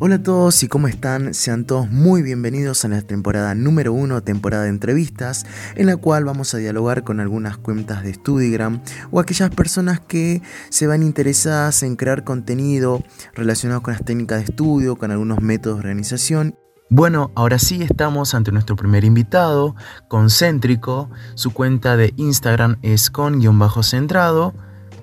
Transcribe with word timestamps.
Hola 0.00 0.14
a 0.14 0.22
todos 0.22 0.62
y 0.62 0.68
cómo 0.68 0.86
están, 0.86 1.34
sean 1.34 1.64
todos 1.64 1.90
muy 1.90 2.22
bienvenidos 2.22 2.84
a 2.84 2.88
la 2.88 3.02
temporada 3.02 3.56
número 3.56 3.92
uno, 3.92 4.22
temporada 4.22 4.62
de 4.62 4.68
entrevistas, 4.68 5.44
en 5.74 5.86
la 5.86 5.96
cual 5.96 6.24
vamos 6.24 6.54
a 6.54 6.58
dialogar 6.58 7.02
con 7.02 7.18
algunas 7.18 7.58
cuentas 7.58 8.04
de 8.04 8.14
Studigram 8.14 8.80
o 9.10 9.18
aquellas 9.18 9.50
personas 9.50 9.98
que 9.98 10.40
se 10.68 10.86
van 10.86 11.02
interesadas 11.02 11.82
en 11.82 11.96
crear 11.96 12.22
contenido 12.22 13.02
relacionado 13.34 13.82
con 13.82 13.92
las 13.92 14.04
técnicas 14.04 14.38
de 14.38 14.44
estudio, 14.44 14.94
con 14.94 15.10
algunos 15.10 15.40
métodos 15.40 15.78
de 15.78 15.80
organización 15.80 16.54
bueno, 16.90 17.32
ahora 17.34 17.58
sí 17.58 17.82
estamos 17.82 18.34
ante 18.34 18.50
nuestro 18.50 18.74
primer 18.74 19.04
invitado, 19.04 19.74
Concéntrico. 20.08 21.10
Su 21.34 21.52
cuenta 21.52 21.98
de 21.98 22.14
Instagram 22.16 22.78
es 22.80 23.10
con-centrado. 23.10 24.54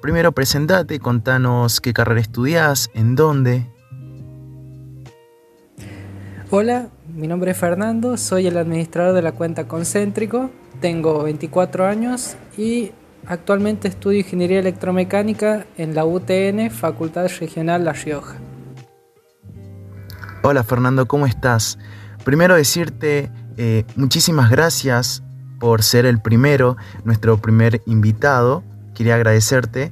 Primero 0.01 0.31
presentate, 0.31 0.99
contanos 0.99 1.81
qué 1.81 1.93
carrera 1.93 2.21
estudias, 2.21 2.89
en 2.95 3.15
dónde. 3.15 3.74
Hola, 6.51 6.89
mi 7.11 7.27
nombre 7.27 7.51
es 7.51 7.57
Fernando, 7.57 8.17
soy 8.17 8.45
el 8.45 8.57
administrador 8.57 9.15
de 9.15 9.23
la 9.23 9.31
cuenta 9.31 9.67
Concéntrico, 9.67 10.51
tengo 10.79 11.23
24 11.23 11.87
años 11.87 12.35
y 12.55 12.91
actualmente 13.25 13.87
estudio 13.87 14.19
Ingeniería 14.19 14.59
Electromecánica 14.59 15.65
en 15.75 15.95
la 15.95 16.05
UTN, 16.05 16.69
Facultad 16.69 17.27
Regional 17.39 17.83
La 17.83 17.93
Rioja. 17.93 18.35
Hola 20.43 20.63
Fernando, 20.63 21.07
¿cómo 21.07 21.25
estás? 21.25 21.79
Primero 22.23 22.53
decirte 22.53 23.31
eh, 23.57 23.83
muchísimas 23.95 24.51
gracias 24.51 25.23
por 25.59 25.81
ser 25.81 26.05
el 26.05 26.21
primero, 26.21 26.77
nuestro 27.05 27.37
primer 27.37 27.81
invitado. 27.87 28.63
Quería 28.93 29.15
agradecerte 29.15 29.91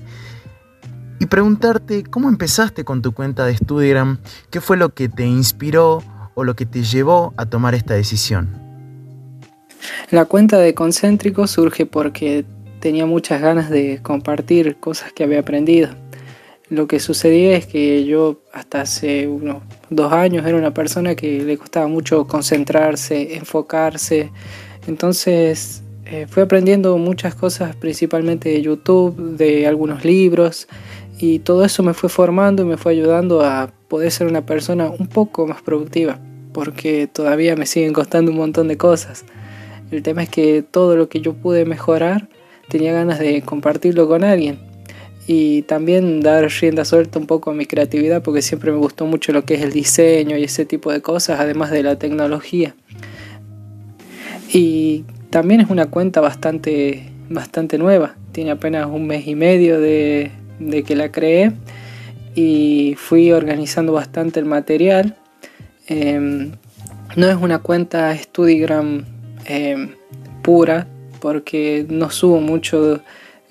y 1.20 1.26
preguntarte 1.26 2.04
cómo 2.04 2.30
empezaste 2.30 2.86
con 2.86 3.02
tu 3.02 3.12
cuenta 3.12 3.44
de 3.46 3.58
Studigram, 3.58 4.20
qué 4.52 4.62
fue 4.62 4.78
lo 4.78 4.94
que 4.94 5.10
te 5.10 5.26
inspiró 5.26 6.04
o 6.36 6.44
lo 6.44 6.56
que 6.56 6.66
te 6.66 6.84
llevó 6.84 7.34
a 7.38 7.46
tomar 7.46 7.76
esta 7.76 7.94
decisión. 7.94 8.64
La 10.12 10.26
cuenta 10.26 10.60
de 10.60 10.74
Concéntrico 10.74 11.48
surge 11.48 11.86
porque 11.86 12.46
tenía 12.80 13.06
muchas 13.06 13.42
ganas 13.42 13.70
de 13.70 14.00
compartir 14.02 14.78
cosas 14.78 15.14
que 15.14 15.24
había 15.24 15.40
aprendido. 15.40 15.90
Lo 16.70 16.88
que 16.88 17.00
sucedía 17.00 17.56
es 17.56 17.66
que 17.66 18.06
yo 18.06 18.42
hasta 18.52 18.82
hace 18.82 19.28
unos 19.28 19.64
dos 19.90 20.12
años 20.12 20.46
era 20.46 20.58
una 20.58 20.74
persona 20.74 21.16
que 21.16 21.44
le 21.44 21.58
costaba 21.58 21.88
mucho 21.88 22.26
concentrarse, 22.28 23.36
enfocarse. 23.36 24.32
Entonces 24.88 25.84
eh, 26.06 26.26
fui 26.30 26.44
aprendiendo 26.44 26.98
muchas 26.98 27.36
cosas 27.36 27.76
principalmente 27.76 28.50
de 28.50 28.62
YouTube, 28.62 29.38
de 29.38 29.68
algunos 29.68 30.04
libros 30.04 30.68
y 31.20 31.40
todo 31.40 31.64
eso 31.64 31.84
me 31.84 31.94
fue 31.94 32.10
formando 32.10 32.64
y 32.64 32.66
me 32.66 32.78
fue 32.78 32.94
ayudando 32.94 33.42
a 33.46 33.72
poder 33.88 34.12
ser 34.12 34.28
una 34.28 34.46
persona 34.46 34.90
un 34.90 35.08
poco 35.08 35.48
más 35.48 35.62
productiva 35.62 36.20
porque 36.54 37.08
todavía 37.08 37.56
me 37.56 37.66
siguen 37.66 37.94
costando 37.94 38.32
un 38.32 38.38
montón 38.38 38.68
de 38.68 38.78
cosas. 38.78 39.26
El 39.92 40.04
tema 40.04 40.24
es 40.24 40.30
que 40.30 40.64
todo 40.64 40.96
lo 40.96 41.10
que 41.10 41.22
yo 41.22 41.34
pude 41.34 41.66
mejorar 41.66 42.30
tenía 42.70 42.94
ganas 42.94 43.20
de 43.20 43.42
compartirlo 43.42 44.08
con 44.08 44.24
alguien 44.24 44.60
y 45.28 45.62
también 45.64 46.22
dar 46.22 46.50
rienda 46.50 46.86
suelta 46.86 47.20
un 47.20 47.28
poco 47.28 47.52
a 47.52 47.54
mi 47.54 47.66
creatividad 47.66 48.22
porque 48.22 48.42
siempre 48.42 48.72
me 48.72 48.78
gustó 48.78 49.06
mucho 49.06 49.32
lo 49.32 49.46
que 49.46 49.56
es 49.56 49.62
el 49.62 49.72
diseño 49.72 50.38
y 50.38 50.44
ese 50.44 50.66
tipo 50.66 50.92
de 50.92 51.02
cosas, 51.02 51.40
además 51.40 51.72
de 51.72 51.84
la 51.84 51.98
tecnología. 51.98 52.76
Y 54.52 55.06
también 55.30 55.62
es 55.62 55.70
una 55.70 55.88
cuenta 55.88 56.22
bastante, 56.22 57.10
bastante 57.30 57.78
nueva, 57.78 58.16
tiene 58.34 58.52
apenas 58.52 58.88
un 58.88 59.08
mes 59.08 59.26
y 59.28 59.36
medio 59.36 59.80
de, 59.80 60.32
que 60.86 60.96
la 60.96 61.12
creé 61.12 61.54
y 62.36 62.96
fui 62.98 63.32
organizando 63.32 63.94
bastante 63.94 64.40
el 64.40 64.46
material. 64.46 65.16
Em, 65.88 66.52
no 67.16 67.28
es 67.28 67.36
una 67.36 67.60
cuenta 67.60 68.16
Studigram 68.18 69.06
em, 69.46 69.96
pura 70.42 70.88
porque 71.20 71.86
no 71.90 72.10
subo 72.10 72.40
mucho 72.40 73.02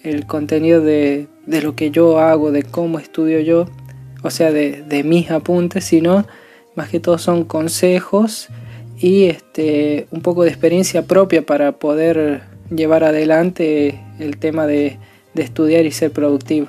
el 0.02 0.26
contenido 0.26 0.80
de, 0.80 1.28
lo 1.46 1.74
que 1.74 1.90
yo 1.90 2.18
hago, 2.18 2.50
de 2.52 2.62
cómo 2.62 2.98
estudio 2.98 3.40
yo, 3.40 3.66
o 4.22 4.30
sea, 4.30 4.52
de, 4.52 5.02
mis 5.04 5.30
apuntes, 5.30 5.84
sino 5.84 6.26
más 6.74 6.88
que 6.88 7.00
todo 7.00 7.18
son 7.18 7.44
consejos 7.44 8.48
y 8.98 9.24
este, 9.24 10.06
un 10.10 10.22
poco 10.22 10.44
de 10.44 10.50
experiencia 10.50 11.02
propia 11.02 11.44
para 11.44 11.72
poder 11.72 12.42
llevar 12.70 13.04
adelante 13.04 14.00
el 14.18 14.38
tema 14.38 14.66
de, 14.66 14.98
de 15.34 15.42
estudiar 15.42 15.86
y 15.86 15.92
ser 15.92 16.12
productivo. 16.12 16.68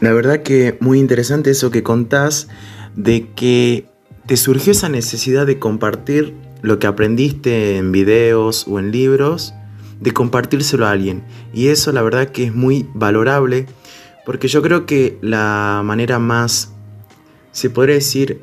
La 0.00 0.12
verdad 0.12 0.42
que 0.42 0.76
muy 0.80 0.98
interesante 0.98 1.50
eso 1.50 1.70
que 1.70 1.82
contás 1.82 2.48
de 2.96 3.28
que 3.34 3.86
te 4.28 4.36
surgió 4.36 4.72
esa 4.72 4.90
necesidad 4.90 5.46
de 5.46 5.58
compartir 5.58 6.34
lo 6.60 6.78
que 6.78 6.86
aprendiste 6.86 7.78
en 7.78 7.92
videos 7.92 8.66
o 8.68 8.78
en 8.78 8.92
libros 8.92 9.54
de 10.00 10.12
compartírselo 10.12 10.86
a 10.86 10.90
alguien. 10.90 11.24
Y 11.54 11.68
eso 11.68 11.92
la 11.92 12.02
verdad 12.02 12.28
que 12.28 12.44
es 12.44 12.54
muy 12.54 12.86
valorable 12.92 13.64
porque 14.26 14.46
yo 14.46 14.60
creo 14.60 14.84
que 14.84 15.16
la 15.22 15.80
manera 15.82 16.18
más, 16.18 16.74
se 17.52 17.70
podría 17.70 17.94
decir, 17.94 18.42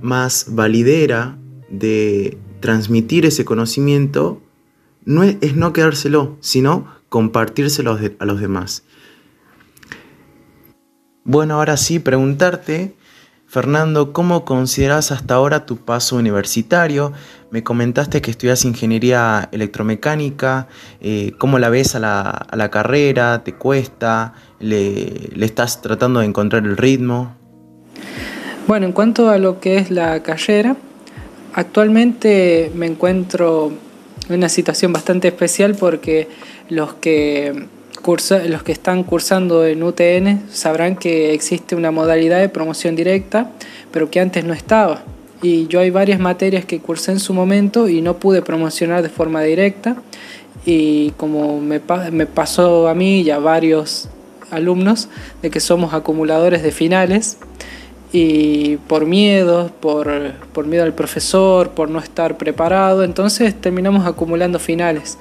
más 0.00 0.46
validera 0.48 1.36
de 1.68 2.38
transmitir 2.60 3.26
ese 3.26 3.44
conocimiento 3.44 4.40
no 5.04 5.22
es, 5.22 5.54
no 5.54 5.74
quedárselo, 5.74 6.38
sino 6.40 6.88
compartírselo 7.10 7.98
a 8.18 8.24
los 8.24 8.40
demás. 8.40 8.84
Bueno, 11.24 11.56
ahora 11.56 11.76
sí, 11.76 11.98
preguntarte 11.98 12.94
Fernando, 13.56 14.12
¿cómo 14.12 14.44
consideras 14.44 15.12
hasta 15.12 15.32
ahora 15.32 15.64
tu 15.64 15.78
paso 15.78 16.16
universitario? 16.16 17.14
Me 17.50 17.62
comentaste 17.62 18.20
que 18.20 18.30
estudias 18.30 18.66
ingeniería 18.66 19.48
electromecánica, 19.50 20.68
eh, 21.00 21.32
¿cómo 21.38 21.58
la 21.58 21.70
ves 21.70 21.94
a 21.94 21.98
la, 21.98 22.70
carrera? 22.70 23.44
¿Te 23.44 23.54
cuesta? 23.54 24.34
¿Le, 24.60 25.30
estás 25.42 25.80
tratando 25.80 26.20
de 26.20 26.26
encontrar 26.26 26.66
el 26.66 26.76
ritmo? 26.76 27.34
Bueno, 28.66 28.84
en 28.84 28.92
cuanto 28.92 29.30
a 29.30 29.38
lo 29.38 29.58
que 29.58 29.78
es 29.78 29.90
la 29.90 30.22
carrera, 30.22 30.76
actualmente 31.54 32.70
me 32.74 32.84
encuentro 32.84 33.72
en 34.28 34.34
una 34.34 34.50
situación 34.50 34.92
bastante 34.92 35.28
especial 35.28 35.74
porque 35.76 36.28
los 36.68 36.92
que 36.92 37.68
los 38.06 38.62
que 38.62 38.72
están 38.72 39.02
cursando 39.02 39.66
en 39.66 39.82
UTN 39.82 40.48
sabrán 40.50 40.96
que 40.96 41.34
existe 41.34 41.74
una 41.74 41.90
modalidad 41.90 42.38
de 42.38 42.48
promoción 42.48 42.94
directa, 42.94 43.50
pero 43.90 44.10
que 44.10 44.20
antes 44.20 44.44
no 44.44 44.52
estaba. 44.52 45.02
Y 45.42 45.66
yo 45.66 45.80
hay 45.80 45.90
varias 45.90 46.20
materias 46.20 46.64
que 46.64 46.78
cursé 46.78 47.12
en 47.12 47.20
su 47.20 47.34
momento 47.34 47.88
y 47.88 48.00
no 48.00 48.18
pude 48.18 48.42
promocionar 48.42 49.02
de 49.02 49.08
forma 49.08 49.42
directa. 49.42 49.96
Y 50.64 51.10
como 51.12 51.60
me, 51.60 51.80
me 52.12 52.26
pasó 52.26 52.88
a 52.88 52.94
mí 52.94 53.20
y 53.20 53.30
a 53.30 53.38
varios 53.38 54.08
alumnos, 54.50 55.08
de 55.42 55.50
que 55.50 55.60
somos 55.60 55.92
acumuladores 55.92 56.62
de 56.62 56.70
finales, 56.70 57.38
y 58.12 58.76
por 58.88 59.04
miedo, 59.04 59.70
por, 59.80 60.08
por, 60.52 60.66
miedo 60.66 60.84
al 60.84 60.94
profesor, 60.94 61.70
por 61.70 61.90
no 61.90 61.98
estar 61.98 62.38
preparado, 62.38 63.02
entonces 63.02 63.60
terminamos 63.60 64.06
acumulando 64.06 64.58
finales. 64.58 65.18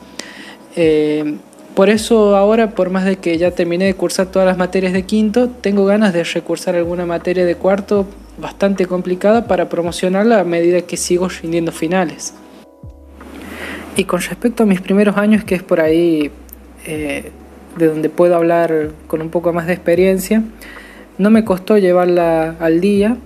Eh, 0.76 1.36
por 1.76 1.90
eso 1.90 2.36
ahora, 2.36 2.72
por 2.72 2.90
más 2.90 3.04
de 3.04 3.18
que 3.18 3.38
ya 3.38 3.52
terminé 3.52 3.86
de 3.86 3.94
cursar 3.94 4.28
todas 4.28 4.48
las 4.48 4.58
materias 4.58 4.94
de 4.94 5.04
quinto, 5.04 5.50
tengo 5.50 5.86
ganas 5.86 6.14
de 6.14 6.24
recursar 6.24 6.76
alguna 6.76 7.06
materia 7.06 7.46
de 7.46 7.56
cuarto 7.56 8.08
bastante 8.38 8.86
complicada 8.86 9.46
para 9.46 9.68
promocionarla 9.68 10.40
a 10.40 10.44
medida 10.46 10.82
que 10.82 10.96
sigo 10.96 11.28
rindiendo 11.28 11.74
finales. 11.74 12.34
Y 13.98 14.06
con 14.06 14.22
respecto 14.22 14.64
a 14.64 14.66
mis 14.66 14.82
primeros 14.82 15.18
años, 15.18 15.44
que 15.44 15.56
es 15.56 15.64
por 15.64 15.82
ahí 15.82 16.32
eh, 16.86 17.32
de 17.78 17.88
donde 17.88 18.10
puedo 18.10 18.36
hablar 18.36 18.92
con 19.08 19.22
un 19.22 19.30
poco 19.30 19.52
más 19.54 19.68
de 19.68 19.74
experiencia, 19.74 20.44
no 21.18 21.30
me 21.30 21.44
costó 21.44 21.78
llevarla 21.78 22.56
al 22.60 22.80
día, 22.80 23.18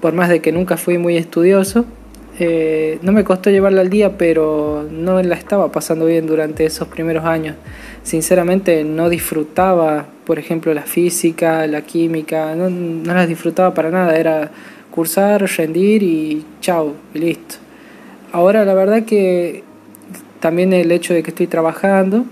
por 0.00 0.12
más 0.12 0.28
de 0.28 0.40
que 0.40 0.52
nunca 0.52 0.76
fui 0.76 0.98
muy 0.98 1.16
estudioso, 1.16 1.84
eh, 2.38 2.98
no 3.02 3.12
me 3.12 3.24
costó 3.24 3.50
llevarla 3.50 3.80
al 3.80 3.90
día, 3.90 4.18
pero 4.18 4.86
no 4.90 5.22
la 5.22 5.34
estaba 5.34 5.72
pasando 5.72 6.06
bien 6.06 6.26
durante 6.26 6.64
esos 6.66 6.88
primeros 6.88 7.24
años. 7.24 7.56
Sinceramente 8.02 8.84
no 8.84 9.08
disfrutaba, 9.08 10.06
por 10.24 10.38
ejemplo, 10.38 10.74
la 10.74 10.82
física, 10.82 11.66
la 11.66 11.82
química, 11.82 12.54
no, 12.54 12.68
no 12.68 13.14
las 13.14 13.28
disfrutaba 13.28 13.72
para 13.72 13.90
nada. 13.90 14.16
Era 14.16 14.50
cursar, 14.90 15.42
rendir 15.56 16.02
y 16.02 16.44
chao, 16.60 16.94
y 17.14 17.18
listo. 17.18 17.56
Ahora 18.32 18.64
la 18.64 18.74
verdad 18.74 19.04
que 19.04 19.62
también 20.40 20.72
el 20.72 20.92
hecho 20.92 21.14
de 21.14 21.22
que 21.22 21.30
estoy 21.30 21.46
trabajando 21.46 22.24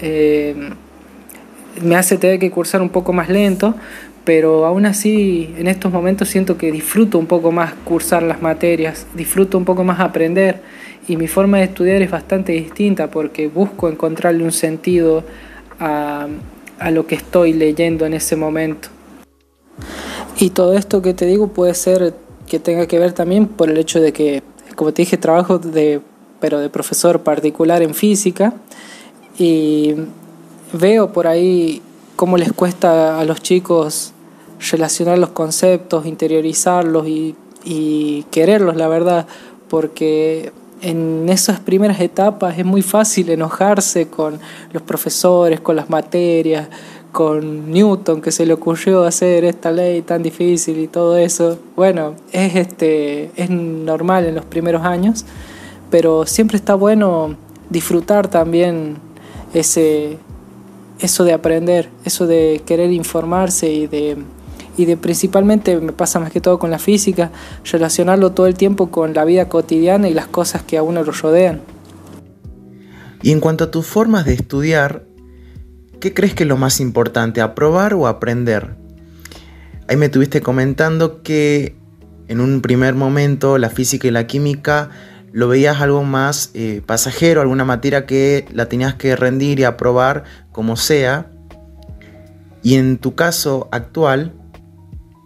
eh, 0.00 0.54
me 1.82 1.96
hace 1.96 2.16
tener 2.16 2.38
que 2.38 2.50
cursar 2.50 2.82
un 2.82 2.88
poco 2.88 3.12
más 3.12 3.28
lento, 3.28 3.74
pero 4.24 4.66
aún 4.66 4.86
así 4.86 5.54
en 5.56 5.66
estos 5.66 5.92
momentos 5.92 6.28
siento 6.28 6.58
que 6.58 6.70
disfruto 6.70 7.18
un 7.18 7.26
poco 7.26 7.52
más 7.52 7.74
cursar 7.84 8.22
las 8.22 8.42
materias, 8.42 9.06
disfruto 9.14 9.56
un 9.56 9.64
poco 9.64 9.84
más 9.84 10.00
aprender 10.00 10.60
y 11.08 11.16
mi 11.16 11.26
forma 11.26 11.58
de 11.58 11.64
estudiar 11.64 12.02
es 12.02 12.10
bastante 12.10 12.52
distinta 12.52 13.10
porque 13.10 13.48
busco 13.48 13.88
encontrarle 13.88 14.44
un 14.44 14.52
sentido 14.52 15.24
a, 15.78 16.28
lo 16.90 17.06
que 17.06 17.14
estoy 17.14 17.52
leyendo 17.52 18.06
en 18.06 18.14
ese 18.14 18.36
momento. 18.36 18.88
Y 20.38 20.50
todo 20.50 20.74
esto 20.74 21.02
que 21.02 21.14
te 21.14 21.26
digo 21.26 21.48
puede 21.48 21.74
ser 21.74 22.14
que 22.46 22.58
tenga 22.58 22.86
que 22.86 22.98
ver 22.98 23.12
también 23.12 23.46
por 23.46 23.70
el 23.70 23.76
hecho 23.76 24.00
de 24.00 24.12
que, 24.12 24.42
como 24.76 24.92
te 24.92 25.02
dije, 25.02 25.16
trabajo 25.16 25.58
de, 25.58 26.00
pero 26.40 26.58
de 26.58 26.70
profesor 26.70 27.20
particular 27.20 27.82
en 27.82 27.94
física 27.94 28.54
y 29.38 29.94
veo 30.72 31.12
por 31.12 31.26
ahí 31.26 31.82
cómo 32.20 32.36
les 32.36 32.52
cuesta 32.52 33.18
a 33.18 33.24
los 33.24 33.40
chicos 33.40 34.12
relacionar 34.70 35.16
los 35.16 35.30
conceptos, 35.30 36.04
interiorizarlos 36.04 37.08
y, 37.08 38.26
quererlos, 38.30 38.76
la 38.76 38.88
verdad, 38.88 39.26
porque 39.70 40.52
en 40.82 41.30
esas 41.30 41.60
primeras 41.60 41.98
etapas 41.98 42.58
es 42.58 42.66
muy 42.66 42.82
fácil 42.82 43.30
enojarse 43.30 44.08
con 44.08 44.38
los 44.70 44.82
profesores, 44.82 45.60
con 45.60 45.76
las 45.76 45.88
materias, 45.88 46.68
con 47.10 47.72
Newton 47.72 48.20
que 48.20 48.32
se 48.32 48.44
le 48.44 48.52
ocurrió 48.52 49.04
hacer 49.04 49.46
esta 49.46 49.72
ley 49.72 50.02
tan 50.02 50.22
difícil 50.22 50.78
y 50.78 50.88
todo 50.88 51.16
eso. 51.16 51.58
Bueno, 51.74 52.16
es 52.32 52.54
este 52.54 53.30
es 53.34 53.48
normal 53.48 54.26
en 54.26 54.34
los 54.34 54.44
primeros 54.44 54.82
años, 54.82 55.24
pero 55.90 56.26
siempre 56.26 56.58
está 56.58 56.74
bueno 56.74 57.34
disfrutar 57.70 58.28
también 58.28 58.98
ese 59.54 60.18
eso 61.00 61.24
de 61.24 61.32
aprender, 61.32 61.90
eso 62.04 62.26
de 62.26 62.62
querer 62.64 62.92
informarse 62.92 63.72
y 63.72 63.86
de 63.86 64.16
y 64.76 64.86
de 64.86 64.96
principalmente 64.96 65.78
me 65.78 65.92
pasa 65.92 66.20
más 66.20 66.30
que 66.30 66.40
todo 66.40 66.58
con 66.58 66.70
la 66.70 66.78
física, 66.78 67.30
relacionarlo 67.70 68.32
todo 68.32 68.46
el 68.46 68.54
tiempo 68.54 68.90
con 68.90 69.12
la 69.14 69.24
vida 69.24 69.48
cotidiana 69.48 70.08
y 70.08 70.14
las 70.14 70.26
cosas 70.26 70.62
que 70.62 70.78
a 70.78 70.82
uno 70.82 71.02
lo 71.02 71.12
rodean. 71.12 71.60
Y 73.22 73.32
en 73.32 73.40
cuanto 73.40 73.64
a 73.64 73.70
tus 73.70 73.86
formas 73.86 74.24
de 74.24 74.32
estudiar, 74.32 75.04
¿qué 76.00 76.14
crees 76.14 76.34
que 76.34 76.44
es 76.44 76.48
lo 76.48 76.56
más 76.56 76.80
importante, 76.80 77.42
aprobar 77.42 77.92
o 77.94 78.06
aprender? 78.06 78.76
Ahí 79.88 79.96
me 79.96 80.06
estuviste 80.06 80.40
comentando 80.40 81.22
que 81.22 81.76
en 82.28 82.40
un 82.40 82.62
primer 82.62 82.94
momento 82.94 83.58
la 83.58 83.68
física 83.68 84.08
y 84.08 84.12
la 84.12 84.26
química 84.26 84.90
lo 85.32 85.48
veías 85.48 85.80
algo 85.80 86.02
más 86.04 86.50
eh, 86.54 86.82
pasajero, 86.84 87.40
alguna 87.40 87.64
materia 87.64 88.06
que 88.06 88.46
la 88.52 88.66
tenías 88.66 88.94
que 88.94 89.14
rendir 89.16 89.60
y 89.60 89.64
aprobar 89.64 90.24
como 90.52 90.76
sea. 90.76 91.30
Y 92.62 92.74
en 92.74 92.98
tu 92.98 93.14
caso 93.14 93.68
actual, 93.72 94.34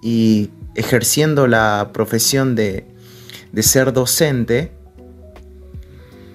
y 0.05 0.51
ejerciendo 0.75 1.47
la 1.47 1.91
profesión 1.95 2.55
de, 2.55 2.87
ser 3.63 3.95
docente, 3.95 4.73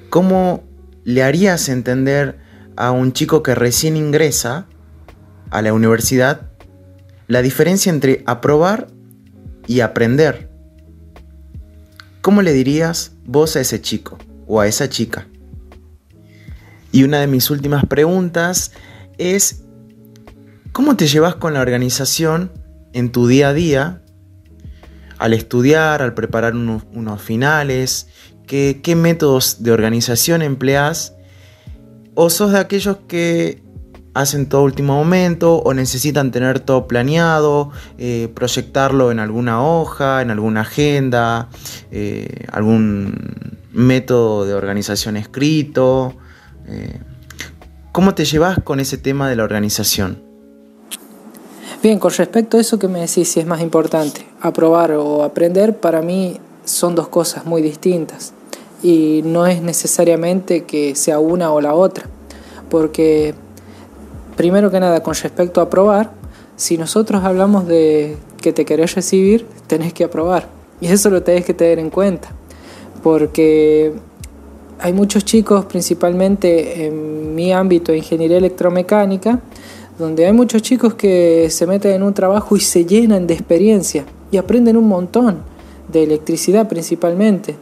¿cómo 0.10 0.64
le 1.04 1.22
harías 1.22 1.70
entender 1.70 2.40
a 2.76 2.90
un 2.90 3.14
chico 3.14 3.44
que 3.44 3.54
recién 3.54 3.96
ingresa 3.96 4.66
a 5.52 5.62
la 5.62 5.72
universidad 5.72 6.50
la 7.28 7.44
diferencia 7.44 7.92
entre 7.92 8.24
aprobar 8.26 8.88
y 9.68 9.82
aprender? 9.82 10.49
¿Cómo 12.22 12.42
le 12.42 12.52
dirías 12.52 13.14
vos 13.26 13.56
a 13.56 13.62
ese 13.62 13.82
chico 13.82 14.18
o 14.46 14.60
a 14.60 14.68
esa 14.68 14.90
chica? 14.90 15.28
Y 16.92 17.04
una 17.04 17.20
de 17.20 17.28
mis 17.28 17.50
últimas 17.50 17.86
preguntas 17.86 18.74
es, 19.18 19.64
¿cómo 20.74 20.98
te 20.98 21.08
llevas 21.08 21.36
con 21.36 21.54
la 21.54 21.62
organización 21.62 22.52
en 22.94 23.12
tu 23.12 23.28
día 23.28 23.50
a 23.50 23.54
día, 23.54 24.02
al 25.18 25.34
estudiar, 25.34 26.02
al 26.02 26.14
preparar 26.14 26.56
unos, 26.56 27.22
finales, 27.22 28.08
¿qué, 28.48 28.96
métodos 28.98 29.64
de 29.64 29.72
organización 29.72 30.42
empleas? 30.42 31.16
¿O 32.16 32.30
sos 32.30 32.52
de 32.52 32.60
aquellos 32.60 32.98
que 33.08 33.64
hacen 34.20 34.50
todo 34.50 34.64
último 34.64 34.96
momento 34.96 35.56
o 35.56 35.74
necesitan 35.74 36.32
tener 36.32 36.60
todo 36.60 36.88
planeado, 36.88 37.72
eh, 37.98 38.30
proyectarlo 38.34 39.12
en 39.12 39.20
alguna 39.20 39.64
hoja, 39.64 40.22
en 40.22 40.30
alguna 40.30 40.62
agenda, 40.62 41.48
eh, 41.90 42.46
algún 42.52 43.58
método 43.72 44.46
de 44.46 44.54
organización 44.54 45.16
escrito? 45.16 46.16
Eh, 46.68 47.00
¿Cómo 47.94 48.14
te 48.14 48.26
llevas 48.26 48.60
con 48.62 48.82
ese 48.82 48.98
tema 48.98 49.30
de 49.30 49.38
la 49.38 49.46
organización? 49.46 50.22
Bien, 51.82 51.98
con 51.98 52.12
respecto 52.12 52.58
a 52.58 52.60
eso 52.60 52.78
que 52.78 52.90
me 52.90 53.00
decís, 53.00 53.32
si 53.32 53.40
es 53.40 53.46
más 53.46 53.62
importante, 53.62 54.28
aprobar 54.42 54.92
o 54.92 55.24
aprender, 55.24 55.78
para 55.78 56.02
mí 56.02 56.42
son 56.66 56.94
dos 56.94 57.08
cosas 57.08 57.46
muy 57.46 57.62
distintas 57.62 58.34
y 58.84 59.22
no 59.24 59.48
es 59.48 59.62
necesariamente 59.62 60.66
que 60.66 60.94
sea 60.96 61.20
una 61.20 61.52
o 61.52 61.62
la 61.62 61.74
otra, 61.74 62.06
porque 62.70 63.34
primero 64.40 64.72
que 64.72 64.80
nada, 64.80 65.04
con 65.04 65.16
respecto 65.16 65.60
a 65.60 65.66
aprobar, 65.66 66.12
si 66.56 66.78
nosotros 66.78 67.26
hablamos 67.26 67.68
de 67.68 68.16
que 68.42 68.54
te 68.54 68.64
querés 68.64 68.96
recibir, 68.96 69.46
tenés 69.68 69.92
que 69.92 70.06
aprobar 70.06 70.48
y 70.80 70.88
eso 70.88 71.10
lo 71.10 71.24
tenés 71.24 71.44
que 71.44 71.54
tener 71.54 71.78
en 71.78 71.90
cuenta, 71.90 72.30
porque 73.04 73.92
hay 74.80 74.94
muchos 74.94 75.26
chicos, 75.26 75.66
principalmente 75.66 76.86
en 76.86 77.36
mi 77.36 77.52
ámbito 77.52 77.92
de 77.92 77.98
ingeniería 77.98 78.38
electromecánica, 78.38 79.42
donde 79.98 80.26
hay 80.26 80.32
muchos 80.32 80.62
chicos 80.62 80.94
que 80.94 81.50
se 81.50 81.68
meten 81.68 81.96
en 81.96 82.04
un 82.04 82.14
trabajo 82.14 82.56
y 82.56 82.62
se 82.62 82.86
llenan 82.86 83.28
de 83.28 83.34
experiencia 83.34 84.06
y 84.32 84.38
aprenden 84.38 84.78
un 84.78 84.88
montón, 84.88 85.40
de 85.92 86.04
electricidad 86.04 86.70
principalmente, 86.70 87.58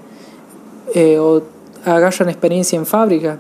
eh, 0.94 1.18
o 1.18 1.42
agarran 1.86 2.30
experiencia 2.30 2.78
en 2.78 2.86
fábrica, 2.86 3.40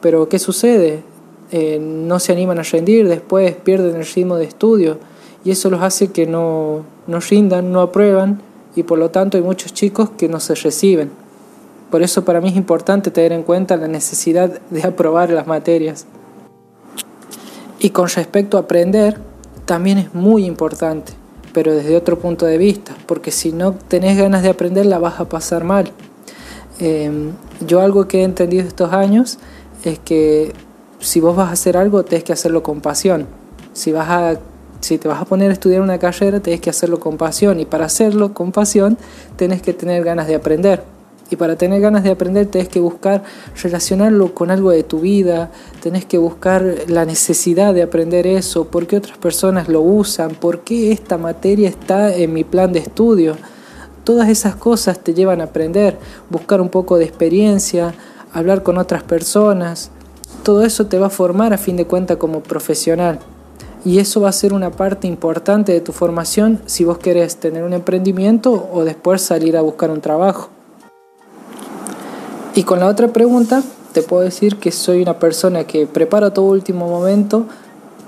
pero 0.00 0.28
¿qué 0.28 0.40
sucede? 0.40 1.11
Eh, 1.54 1.78
no 1.78 2.18
se 2.18 2.32
animan 2.32 2.58
a 2.58 2.62
rendir, 2.62 3.06
después 3.06 3.54
pierden 3.54 3.96
el 3.96 4.06
ritmo 4.06 4.36
de 4.36 4.46
estudio 4.46 4.98
y 5.44 5.50
eso 5.50 5.68
los 5.68 5.82
hace 5.82 6.08
que 6.08 6.26
no, 6.26 6.82
no 7.06 7.20
rindan, 7.20 7.70
no 7.72 7.82
aprueban 7.82 8.40
y 8.74 8.84
por 8.84 8.98
lo 8.98 9.10
tanto 9.10 9.36
hay 9.36 9.42
muchos 9.42 9.74
chicos 9.74 10.08
que 10.16 10.28
no 10.28 10.40
se 10.40 10.54
reciben. 10.54 11.10
Por 11.90 12.02
eso 12.02 12.24
para 12.24 12.40
mí 12.40 12.48
es 12.48 12.56
importante 12.56 13.10
tener 13.10 13.32
en 13.32 13.42
cuenta 13.42 13.76
la 13.76 13.86
necesidad 13.86 14.62
de 14.70 14.82
aprobar 14.82 15.28
las 15.28 15.46
materias. 15.46 16.06
Y 17.78 17.90
con 17.90 18.08
respecto 18.08 18.56
a 18.56 18.60
aprender, 18.60 19.18
también 19.66 19.98
es 19.98 20.14
muy 20.14 20.46
importante, 20.46 21.12
pero 21.52 21.74
desde 21.74 21.96
otro 21.96 22.18
punto 22.18 22.46
de 22.46 22.56
vista, 22.56 22.94
porque 23.06 23.30
si 23.30 23.52
no 23.52 23.72
tenés 23.74 24.16
ganas 24.16 24.42
de 24.42 24.48
aprender 24.48 24.86
la 24.86 24.98
vas 24.98 25.20
a 25.20 25.28
pasar 25.28 25.64
mal. 25.64 25.92
Em, 26.78 27.32
yo 27.66 27.82
algo 27.82 28.08
que 28.08 28.20
he 28.20 28.24
entendido 28.24 28.66
estos 28.66 28.92
años 28.94 29.38
es 29.84 29.98
que 29.98 30.54
si 31.02 31.20
vos 31.20 31.36
vas 31.36 31.48
a 31.48 31.52
hacer 31.52 31.76
algo, 31.76 32.04
tenés 32.04 32.24
que 32.24 32.32
hacerlo 32.32 32.62
con 32.62 32.80
pasión. 32.80 33.26
Si, 33.72 33.92
vas 33.92 34.08
a, 34.08 34.38
si 34.80 34.98
te 34.98 35.08
vas 35.08 35.20
a 35.20 35.24
poner 35.24 35.50
a 35.50 35.52
estudiar 35.52 35.82
una 35.82 35.98
carrera, 35.98 36.40
tenés 36.40 36.60
que 36.60 36.70
hacerlo 36.70 37.00
con 37.00 37.16
pasión. 37.16 37.60
Y 37.60 37.66
para 37.66 37.86
hacerlo 37.86 38.32
con 38.32 38.52
pasión, 38.52 38.96
tenés 39.36 39.62
que 39.62 39.74
tener 39.74 40.04
ganas 40.04 40.28
de 40.28 40.36
aprender. 40.36 40.84
Y 41.30 41.36
para 41.36 41.56
tener 41.56 41.80
ganas 41.80 42.04
de 42.04 42.10
aprender 42.10 42.46
tenés 42.46 42.68
que 42.68 42.78
buscar 42.78 43.22
relacionarlo 43.62 44.34
con 44.34 44.50
algo 44.50 44.70
de 44.70 44.82
tu 44.82 45.00
vida, 45.00 45.50
tenés 45.82 46.04
que 46.04 46.18
buscar 46.18 46.62
la 46.88 47.06
necesidad 47.06 47.72
de 47.72 47.82
aprender 47.82 48.26
eso, 48.26 48.66
por 48.66 48.86
qué 48.86 48.98
otras 48.98 49.16
personas 49.16 49.68
lo 49.68 49.80
usan, 49.80 50.32
por 50.32 50.60
qué 50.60 50.92
esta 50.92 51.16
materia 51.16 51.70
está 51.70 52.14
en 52.14 52.34
mi 52.34 52.44
plan 52.44 52.72
de 52.74 52.80
estudio. 52.80 53.38
Todas 54.04 54.28
esas 54.28 54.56
cosas 54.56 54.98
te 54.98 55.14
llevan 55.14 55.40
a 55.40 55.44
aprender, 55.44 55.98
buscar 56.28 56.60
un 56.60 56.68
poco 56.68 56.98
de 56.98 57.06
experiencia, 57.06 57.94
hablar 58.34 58.62
con 58.62 58.76
otras 58.76 59.02
personas. 59.02 59.90
Todo 60.42 60.64
eso 60.64 60.86
te 60.86 60.98
va 60.98 61.06
a 61.06 61.10
formar 61.10 61.52
a 61.52 61.58
fin 61.58 61.76
de 61.76 61.86
cuentas 61.86 62.16
como 62.16 62.40
profesional. 62.42 63.20
Y 63.84 63.98
eso 63.98 64.20
va 64.20 64.28
a 64.28 64.32
ser 64.32 64.52
una 64.52 64.70
parte 64.70 65.08
importante 65.08 65.72
de 65.72 65.80
tu 65.80 65.92
formación 65.92 66.60
si 66.66 66.84
vos 66.84 66.98
querés 66.98 67.36
tener 67.36 67.64
un 67.64 67.72
emprendimiento 67.72 68.68
o 68.72 68.84
después 68.84 69.22
salir 69.22 69.56
a 69.56 69.62
buscar 69.62 69.90
un 69.90 70.00
trabajo. 70.00 70.50
Y 72.54 72.62
con 72.64 72.80
la 72.80 72.86
otra 72.86 73.08
pregunta, 73.08 73.62
te 73.92 74.02
puedo 74.02 74.22
decir 74.22 74.56
que 74.56 74.70
soy 74.70 75.02
una 75.02 75.18
persona 75.18 75.64
que 75.64 75.86
prepara 75.86 76.32
todo 76.32 76.46
último 76.46 76.86
momento, 76.86 77.46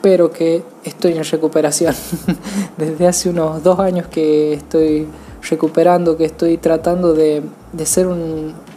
pero 0.00 0.30
que 0.30 0.62
estoy 0.84 1.12
en 1.12 1.24
recuperación. 1.24 1.94
Desde 2.76 3.06
hace 3.06 3.30
unos 3.30 3.62
dos 3.62 3.80
años 3.80 4.06
que 4.06 4.52
estoy 4.52 5.08
recuperando, 5.48 6.16
que 6.16 6.26
estoy 6.26 6.56
tratando 6.58 7.14
de, 7.14 7.42
de 7.72 7.86
ser 7.86 8.06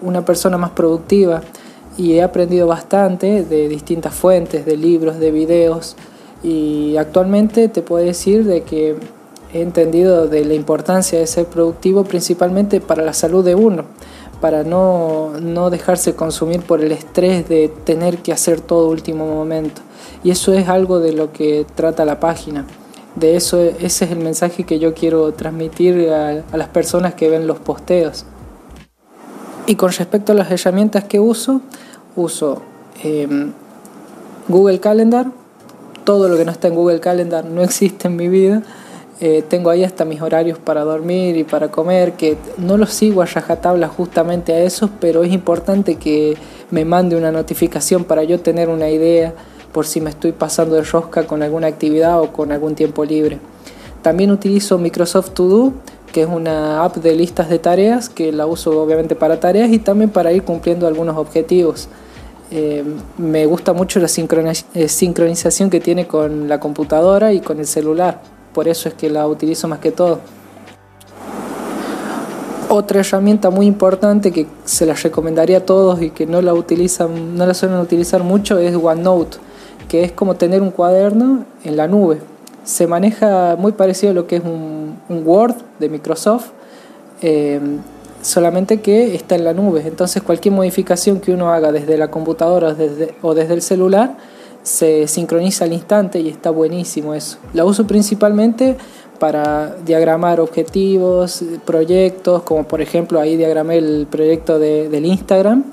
una 0.01 0.25
persona 0.25 0.57
más 0.57 0.71
productiva 0.71 1.41
y 1.97 2.13
he 2.13 2.23
aprendido 2.23 2.67
bastante 2.67 3.43
de 3.43 3.67
distintas 3.67 4.13
fuentes, 4.13 4.65
de 4.65 4.77
libros, 4.77 5.19
de 5.19 5.31
videos 5.31 5.95
y 6.43 6.95
actualmente 6.97 7.67
te 7.67 7.81
puedo 7.81 8.05
decir 8.05 8.45
de 8.45 8.61
que 8.61 8.95
he 9.53 9.61
entendido 9.61 10.27
de 10.27 10.45
la 10.45 10.53
importancia 10.53 11.19
de 11.19 11.27
ser 11.27 11.47
productivo 11.47 12.03
principalmente 12.03 12.79
para 12.79 13.03
la 13.03 13.13
salud 13.13 13.43
de 13.43 13.55
uno 13.55 13.85
para 14.39 14.63
no, 14.63 15.31
no 15.41 15.69
dejarse 15.69 16.15
consumir 16.15 16.61
por 16.61 16.81
el 16.81 16.91
estrés 16.91 17.47
de 17.49 17.69
tener 17.83 18.19
que 18.19 18.31
hacer 18.31 18.61
todo 18.61 18.89
último 18.89 19.25
momento. 19.25 19.81
Y 20.23 20.31
eso 20.31 20.53
es 20.53 20.67
algo 20.69 20.99
de 20.99 21.13
lo 21.13 21.31
que 21.31 21.65
trata 21.75 22.05
la 22.05 22.19
página. 22.19 22.65
De 23.15 23.35
eso, 23.35 23.59
ese 23.59 24.05
es 24.05 24.11
el 24.11 24.19
mensaje 24.19 24.63
que 24.63 24.79
yo 24.79 24.93
quiero 24.93 25.33
transmitir 25.33 26.09
a, 26.11 26.43
las 26.55 26.67
personas 26.69 27.15
que 27.15 27.29
ven 27.29 27.47
los 27.47 27.59
posteos. 27.59 28.25
Y 29.65 29.75
con 29.75 29.91
respecto 29.91 30.31
a 30.31 30.35
las 30.35 30.51
herramientas 30.51 31.05
que 31.05 31.19
uso, 31.19 31.61
uso 32.17 32.61
em, 33.01 33.53
Google 34.49 34.81
Calendar. 34.81 35.27
Todo 36.03 36.27
lo 36.27 36.35
que 36.35 36.43
no 36.43 36.51
está 36.51 36.67
en 36.67 36.75
Google 36.75 36.99
Calendar 36.99 37.45
no 37.45 37.63
existe 37.63 38.09
en 38.09 38.17
mi 38.17 38.27
vida. 38.27 38.63
Eh, 39.19 39.43
tengo 39.47 39.69
ahí 39.69 39.83
hasta 39.83 40.05
mis 40.05 40.21
horarios 40.21 40.59
para 40.59 40.83
dormir 40.83 41.37
y 41.37 41.43
para 41.43 41.69
comer, 41.69 42.13
que 42.13 42.37
no 42.57 42.77
los 42.77 42.91
sigo 42.93 43.23
a 43.23 43.25
rajatabla 43.25 43.87
justamente 43.87 44.53
a 44.53 44.59
esos, 44.59 44.91
pero 44.99 45.23
es 45.23 45.33
importante 45.33 45.95
que 45.95 46.37
me 46.69 46.85
mande 46.85 47.15
una 47.15 47.31
notificación 47.31 48.03
para 48.03 48.23
yo 48.23 48.39
tener 48.39 48.69
una 48.69 48.89
idea 48.89 49.33
por 49.71 49.87
si 49.87 50.01
me 50.01 50.11
estoy 50.11 50.33
pasando 50.33 50.75
de 50.75 50.83
rosca 50.83 51.25
con 51.25 51.41
alguna 51.41 51.67
actividad 51.67 52.21
o 52.21 52.31
con 52.31 52.51
algún 52.51 52.75
tiempo 52.75 53.05
libre. 53.05 53.39
También 54.03 54.29
utilizo 54.29 54.77
Microsoft 54.77 55.31
To 55.31 55.47
Do, 55.47 55.73
que 56.11 56.21
es 56.21 56.27
una 56.27 56.83
app 56.83 56.97
de 56.97 57.15
listas 57.15 57.49
de 57.49 57.59
tareas, 57.59 58.09
que 58.09 58.31
la 58.31 58.45
uso 58.45 58.81
obviamente 58.81 59.15
para 59.15 59.39
tareas 59.39 59.71
y 59.71 59.79
también 59.79 60.09
para 60.09 60.31
ir 60.31 60.43
cumpliendo 60.43 60.87
algunos 60.87 61.17
objetivos. 61.17 61.89
Eh, 62.49 62.83
me 63.17 63.45
gusta 63.45 63.73
mucho 63.73 63.99
la 63.99 64.07
eh, 64.07 64.87
sincronización 64.87 65.69
que 65.69 65.81
tiene 65.81 66.07
con 66.07 66.47
la 66.47 66.59
computadora 66.59 67.33
y 67.33 67.41
con 67.41 67.59
el 67.59 67.67
celular, 67.67 68.21
por 68.53 68.69
eso 68.69 68.87
es 68.87 68.95
que 68.95 69.09
la 69.09 69.27
utilizo 69.27 69.67
más 69.67 69.79
que 69.79 69.91
todo. 69.91 70.19
Otra 72.69 72.99
herramienta 72.99 73.49
muy 73.49 73.65
importante 73.65 74.31
que 74.31 74.47
se 74.65 74.85
la 74.85 74.93
recomendaría 74.93 75.59
a 75.59 75.65
todos 75.65 76.01
y 76.01 76.09
que 76.09 76.25
no 76.25 76.41
la 76.41 76.53
utilizan, 76.53 77.35
no 77.35 77.45
la 77.45 77.53
suelen 77.53 77.79
utilizar 77.79 78.23
mucho 78.23 78.57
es 78.57 78.75
OneNote, 78.75 79.37
que 79.87 80.03
es 80.03 80.11
como 80.11 80.35
tener 80.35 80.61
un 80.61 80.71
cuaderno 80.71 81.45
en 81.63 81.77
la 81.77 81.87
nube. 81.87 82.19
Se 82.67 82.85
maneja 82.85 83.55
muy 83.57 83.71
parecido 83.71 84.11
a 84.11 84.13
lo 84.13 84.27
que 84.27 84.35
es 84.35 84.43
un, 84.43 84.97
Word 85.25 85.55
de 85.79 85.87
Microsoft. 85.87 86.49
Eh, 87.21 87.61
solamente 88.21 88.81
que 88.81 89.15
está 89.15 89.35
en 89.35 89.45
la 89.45 89.53
nube. 89.53 89.83
Entonces 89.85 90.21
cualquier 90.21 90.53
modificación 90.53 91.21
que 91.21 91.31
uno 91.31 91.49
haga 91.49 91.71
desde 91.71 91.97
la 91.97 92.09
computadora 92.11 92.75
o 93.21 93.33
desde 93.33 93.53
el 93.53 93.61
celular 93.61 94.17
se 94.63 95.07
sincroniza 95.07 95.63
al 95.63 95.71
instante 95.71 96.19
y 96.19 96.27
está 96.27 96.49
buenísimo 96.49 97.13
eso. 97.13 97.37
La 97.53 97.63
uso 97.63 97.87
principalmente 97.87 98.75
para 99.17 99.75
diagramar 99.85 100.39
objetivos, 100.41 101.41
proyectos, 101.65 102.43
como 102.43 102.65
por 102.65 102.81
ejemplo 102.81 103.19
ahí 103.19 103.37
diagramé 103.37 103.77
el 103.77 104.07
proyecto 104.09 104.59
de, 104.59 104.89
del 104.89 105.05
Instagram. 105.05 105.63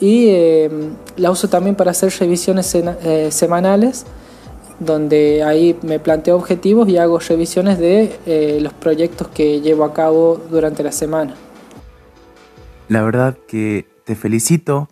Y 0.00 0.30
em, 0.30 0.94
la 1.16 1.30
uso 1.30 1.48
también 1.48 1.76
para 1.76 1.92
hacer 1.92 2.12
revisiones 2.18 2.74
eh, 2.74 3.28
semanales, 3.30 4.04
donde 4.78 5.42
ahí 5.42 5.78
me 5.82 5.98
planteo 5.98 6.36
objetivos 6.36 6.88
y 6.88 6.98
hago 6.98 7.18
revisiones 7.18 7.78
de 7.78 8.18
eh, 8.26 8.58
los 8.60 8.72
proyectos 8.72 9.28
que 9.28 9.60
llevo 9.60 9.84
a 9.84 9.92
cabo 9.92 10.40
durante 10.50 10.82
la 10.82 10.92
semana. 10.92 11.34
La 12.88 13.02
verdad 13.02 13.36
que 13.46 13.86
te 14.04 14.14
felicito, 14.14 14.88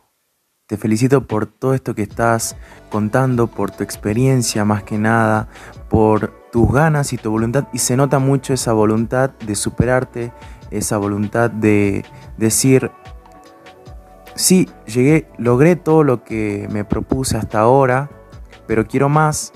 te 0.67 0.77
felicito 0.77 1.27
por 1.27 1.47
todo 1.47 1.75
esto 1.75 1.95
que 1.95 2.03
estás 2.03 2.57
contando, 2.91 3.49
por 3.49 3.71
tu 3.71 3.83
experiencia 3.83 4.65
más 4.65 4.83
que 4.85 4.99
nada, 4.99 5.49
por 5.89 6.33
tus 6.51 6.73
ganas 6.73 7.13
y 7.13 7.17
tu 7.17 7.31
voluntad. 7.31 7.69
Y 7.73 7.79
se 7.79 7.97
nota 7.97 8.19
mucho 8.19 8.55
esa 8.55 8.73
voluntad 8.73 9.31
de 9.47 9.55
superarte, 9.55 10.33
esa 10.71 10.97
voluntad 10.97 11.51
de 11.51 12.05
decir, 12.37 12.91
sí, 14.35 14.69
llegué, 14.87 15.29
logré 15.39 15.77
todo 15.77 16.05
lo 16.05 16.25
que 16.25 16.69
me 16.71 16.85
propuse 16.85 17.37
hasta 17.37 17.61
ahora, 17.61 18.11
pero 18.67 18.87
quiero 18.87 19.09
más, 19.09 19.53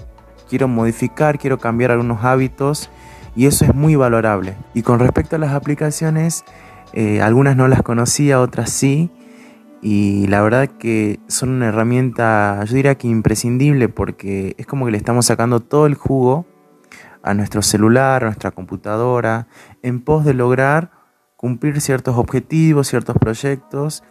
quiero 0.55 0.69
modificar, 0.69 1.37
quiero 1.37 1.59
cambiar 1.59 1.91
algunos 1.91 2.25
hábitos 2.25 2.89
y 3.35 3.47
eso 3.47 3.65
es 3.65 3.75
muy 3.75 3.97
valorable. 3.97 4.55
Y 4.73 4.83
con 4.83 5.01
respecto 5.01 5.35
a 5.35 5.41
las 5.41 5.53
aplicaciones, 5.53 6.45
eh, 6.93 7.21
algunas 7.21 7.57
no 7.57 7.67
las 7.67 7.83
conocía, 7.83 8.41
otras 8.41 8.71
sí. 8.71 9.11
Y 9.83 10.29
la 10.29 10.43
verdad 10.43 10.69
que 10.69 11.19
son 11.27 11.49
una 11.49 11.67
herramienta, 11.67 12.63
yo 12.67 12.77
diría 12.77 12.95
que 12.95 13.09
imprescindible, 13.09 13.89
porque 13.89 14.55
es 14.57 14.65
como 14.69 14.85
que 14.85 14.93
le 14.93 14.97
estamos 14.97 15.27
sacando 15.27 15.59
todo 15.59 15.87
el 15.87 15.97
jugo 15.97 16.47
a 17.25 17.35
nuestro 17.35 17.61
celular, 17.61 18.23
a 18.23 18.27
nuestra 18.27 18.53
computadora, 18.53 19.49
en 19.83 20.03
pos 20.03 20.25
de 20.25 20.35
lograr 20.35 20.93
cumplir 21.37 21.81
ciertos 21.81 22.17
objetivos, 22.17 22.87
ciertos 22.87 23.17
proyectos. 23.19 24.05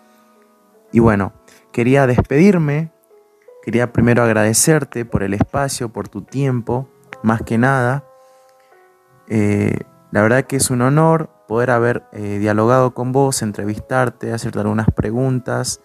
Y 0.92 1.00
bueno, 1.00 1.32
quería 1.72 2.06
despedirme, 2.06 2.92
quería 3.64 3.94
primero 3.94 4.24
agradecerte 4.24 5.06
por 5.06 5.24
el 5.24 5.34
espacio, 5.34 5.90
por 5.90 6.10
tu 6.10 6.22
tiempo, 6.22 6.90
más 7.24 7.42
que 7.42 7.58
nada. 7.58 8.06
Eh, 9.30 9.80
la 10.12 10.22
verdad 10.22 10.44
que 10.44 10.58
es 10.58 10.70
un 10.70 10.82
honor 10.82 11.30
poder 11.48 11.72
haber 11.72 12.04
eh, 12.12 12.40
dialogado 12.40 12.94
con 12.94 13.14
vos, 13.14 13.42
entrevistarte, 13.42 14.34
hacerte 14.34 14.60
algunas 14.60 14.88
preguntas. 14.94 15.82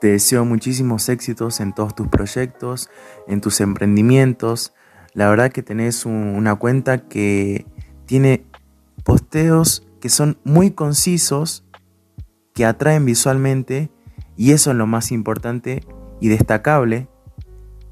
Te 0.00 0.12
deseo 0.12 0.44
muchísimos 0.44 1.08
éxitos 1.08 1.60
en 1.60 1.74
todos 1.74 1.94
tus 1.94 2.06
proyectos, 2.06 2.88
en 3.26 3.40
tus 3.40 3.60
emprendimientos. 3.60 4.72
La 5.12 5.28
verdad 5.28 5.50
que 5.50 5.64
tenés 5.64 6.06
una 6.06 6.54
cuenta 6.54 7.08
que 7.08 7.66
tiene 8.06 8.46
posteos 9.04 9.86
que 10.00 10.08
son 10.08 10.38
muy 10.44 10.70
concisos, 10.70 11.64
que 12.54 12.64
atraen 12.64 13.04
visualmente 13.04 13.90
y 14.36 14.52
eso 14.52 14.70
es 14.70 14.76
lo 14.76 14.86
más 14.86 15.10
importante 15.10 15.82
y 16.20 16.28
destacable 16.28 17.08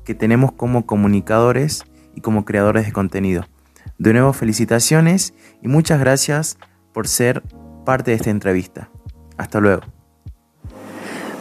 que 0.05 0.15
tenemos 0.15 0.53
como 0.53 0.87
comunicadores 0.87 1.85
y 2.15 2.21
como 2.21 2.45
creadores 2.45 2.87
de 2.87 2.93
contenido. 2.93 3.45
De 3.99 4.13
nuevo, 4.13 4.33
felicitaciones 4.33 5.35
y 5.63 5.69
muchas 5.69 6.01
gracias 6.01 6.57
por 6.93 7.09
ser 7.09 7.43
parte 7.85 8.13
de 8.13 8.17
esta 8.17 8.31
entrevista. 8.31 8.91
Hasta 9.37 9.61
luego. 9.61 9.83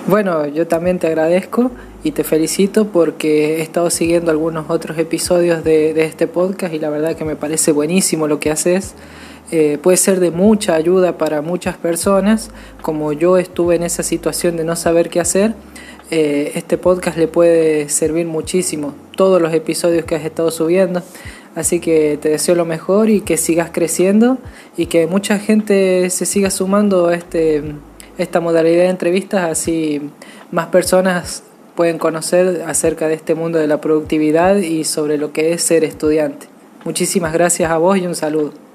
Bueno, 0.07 0.47
yo 0.47 0.67
también 0.67 0.99
te 0.99 1.07
agradezco 1.07 1.71
y 2.01 2.11
te 2.11 2.23
felicito 2.23 2.87
porque 2.87 3.57
he 3.57 3.61
estado 3.61 3.89
siguiendo 3.89 4.31
algunos 4.31 4.69
otros 4.69 4.97
episodios 4.97 5.65
de, 5.65 6.01
este 6.01 6.27
podcast 6.27 6.73
y 6.73 6.79
la 6.79 6.89
verdad 6.89 7.17
que 7.17 7.25
me 7.25 7.35
parece 7.35 7.73
buenísimo 7.73 8.27
lo 8.27 8.39
que 8.39 8.49
haces. 8.49 8.95
Eh, 9.51 9.77
puede 9.81 9.97
ser 9.97 10.21
de 10.21 10.31
mucha 10.31 10.75
ayuda 10.75 11.17
para 11.17 11.41
muchas 11.41 11.75
personas, 11.75 12.51
como 12.81 13.11
yo 13.11 13.37
estuve 13.37 13.75
en 13.75 13.83
esa 13.83 14.01
situación 14.01 14.55
de 14.55 14.63
no 14.63 14.77
saber 14.77 15.09
qué 15.09 15.19
hacer. 15.19 15.55
Eh, 16.09 16.53
este 16.55 16.77
podcast 16.77 17.17
le 17.17 17.27
puede 17.27 17.89
servir 17.89 18.25
muchísimo. 18.25 18.93
Todos 19.15 19.41
los 19.41 19.53
episodios 19.53 20.05
que 20.05 20.15
has 20.15 20.23
estado 20.23 20.51
subiendo 20.51 21.01
Así 21.57 21.79
que 21.79 22.19
te 22.21 22.29
deseo 22.29 22.53
lo 22.53 22.65
mejor 22.65 23.09
y 23.09 23.21
que 23.21 23.35
sigas 23.35 23.71
creciendo 23.73 24.37
y 24.77 24.85
que 24.85 25.07
mucha 25.07 25.39
gente 25.39 26.07
se 26.11 26.27
siga 26.27 26.51
sumando 26.51 27.07
a 27.07 27.15
este, 27.15 27.63
esta 28.19 28.39
modalidad 28.39 28.83
de 28.83 28.89
entrevistas, 28.89 29.43
así 29.43 30.11
más 30.51 30.67
personas 30.67 31.41
pueden 31.73 31.97
conocer 31.97 32.63
acerca 32.67 33.07
de 33.07 33.15
este 33.15 33.33
mundo 33.33 33.57
de 33.57 33.65
la 33.65 33.81
productividad 33.81 34.57
y 34.57 34.83
sobre 34.83 35.17
lo 35.17 35.33
que 35.33 35.53
es 35.53 35.63
ser 35.63 35.83
estudiante. 35.83 36.45
Muchísimas 36.85 37.33
gracias 37.33 37.71
a 37.71 37.79
vos 37.79 37.97
y 37.97 38.05
un 38.05 38.13
saludo. 38.13 38.66